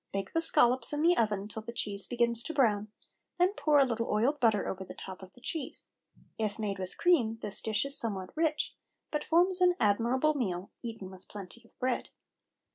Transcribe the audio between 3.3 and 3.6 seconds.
then